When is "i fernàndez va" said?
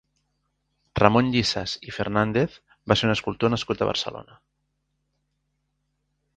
1.89-2.99